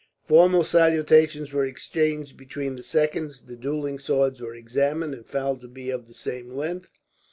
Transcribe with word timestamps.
Formal 0.23 0.63
salutations 0.63 1.53
were 1.53 1.63
exchanged 1.63 2.35
between 2.35 2.75
the 2.75 2.81
seconds. 2.81 3.43
The 3.43 3.55
duelling 3.55 3.99
swords 3.99 4.41
were 4.41 4.55
examined, 4.55 5.13
and 5.13 5.23
found 5.27 5.61
to 5.61 5.67
be 5.67 5.91
of 5.91 6.07
the 6.07 6.15
same 6.15 6.49
length. 6.49 6.89